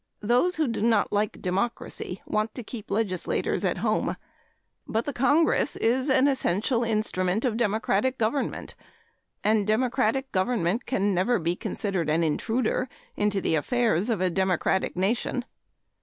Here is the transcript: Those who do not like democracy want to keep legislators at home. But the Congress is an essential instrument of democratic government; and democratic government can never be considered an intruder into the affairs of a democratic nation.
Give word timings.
Those 0.21 0.55
who 0.55 0.67
do 0.67 0.81
not 0.81 1.13
like 1.13 1.43
democracy 1.43 2.23
want 2.25 2.55
to 2.55 2.63
keep 2.63 2.89
legislators 2.89 3.63
at 3.63 3.77
home. 3.85 4.17
But 4.87 5.05
the 5.05 5.13
Congress 5.13 5.75
is 5.75 6.09
an 6.09 6.27
essential 6.27 6.83
instrument 6.83 7.45
of 7.45 7.55
democratic 7.55 8.17
government; 8.17 8.73
and 9.43 9.67
democratic 9.67 10.31
government 10.31 10.87
can 10.87 11.13
never 11.13 11.37
be 11.37 11.55
considered 11.55 12.09
an 12.09 12.23
intruder 12.23 12.89
into 13.15 13.41
the 13.41 13.53
affairs 13.53 14.09
of 14.09 14.21
a 14.21 14.31
democratic 14.31 14.95
nation. 14.97 15.45